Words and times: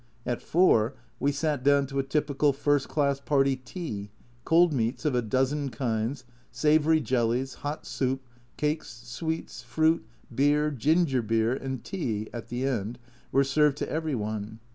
At 0.25 0.41
4 0.41 0.95
we 1.19 1.31
sat 1.31 1.63
down 1.63 1.85
to 1.85 1.99
a 1.99 2.03
typical 2.03 2.53
"first 2.53 2.87
class 2.87 3.19
party" 3.19 3.55
tea 3.55 4.09
cold 4.45 4.73
meats 4.73 5.05
of 5.05 5.13
a 5.13 5.21
dozen 5.21 5.69
kinds, 5.69 6.23
savoury 6.51 6.99
jellies, 6.99 7.53
hot 7.61 7.85
soup, 7.85 8.23
cakes, 8.57 8.91
sweets, 9.03 9.61
fruit, 9.61 10.03
beer, 10.33 10.71
ginger 10.71 11.21
beer 11.21 11.53
and 11.53 11.83
tea 11.83 12.29
(at 12.33 12.47
the 12.47 12.65
end) 12.65 12.97
were 13.31 13.43
served 13.43 13.77
to 13.77 13.89
every 13.91 14.15
one. 14.15 14.59